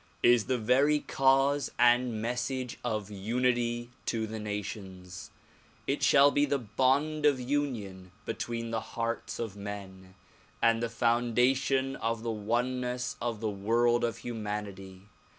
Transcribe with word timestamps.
is 0.23 0.45
the 0.45 0.57
very 0.57 0.97
cause 1.01 1.69
and 1.77 2.19
message 2.19 2.79
of 2.83 3.11
unity 3.11 3.91
to 4.03 4.25
the 4.25 4.39
nations; 4.39 5.29
it 5.85 6.01
shall 6.01 6.31
be 6.31 6.43
the 6.43 6.57
bond 6.57 7.23
of 7.23 7.39
union 7.39 8.11
between 8.25 8.71
the 8.71 8.81
hearts 8.81 9.37
of 9.37 9.55
men, 9.55 10.15
and 10.59 10.81
the 10.81 10.89
foundation 10.89 11.95
of 11.97 12.23
the 12.23 12.31
oneness 12.31 13.15
of 13.21 13.41
the 13.41 13.51
world 13.51 14.03
of 14.03 14.17
humanity. 14.17 15.03